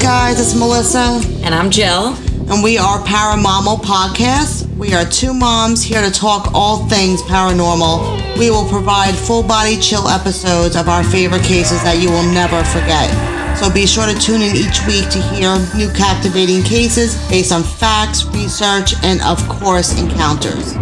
guys, 0.00 0.40
it's 0.40 0.54
Melissa. 0.54 1.20
And 1.42 1.54
I'm 1.54 1.70
Jill. 1.70 2.14
And 2.50 2.62
we 2.62 2.78
are 2.78 2.98
Paranormal 3.00 3.78
Podcast. 3.78 4.68
We 4.76 4.94
are 4.94 5.04
two 5.04 5.34
moms 5.34 5.82
here 5.82 6.02
to 6.02 6.10
talk 6.10 6.50
all 6.54 6.88
things 6.88 7.20
paranormal. 7.22 8.38
We 8.38 8.50
will 8.50 8.68
provide 8.68 9.14
full 9.14 9.42
body 9.42 9.76
chill 9.78 10.08
episodes 10.08 10.76
of 10.76 10.88
our 10.88 11.02
favorite 11.02 11.42
cases 11.42 11.82
that 11.82 12.00
you 12.00 12.10
will 12.10 12.26
never 12.32 12.62
forget. 12.64 13.08
So 13.58 13.72
be 13.72 13.86
sure 13.86 14.06
to 14.06 14.18
tune 14.18 14.42
in 14.42 14.54
each 14.54 14.86
week 14.86 15.08
to 15.10 15.20
hear 15.34 15.58
new 15.74 15.90
captivating 15.92 16.62
cases 16.62 17.16
based 17.28 17.52
on 17.52 17.62
facts, 17.62 18.24
research, 18.26 18.94
and 19.02 19.20
of 19.22 19.46
course, 19.48 19.98
encounters. 20.00 20.74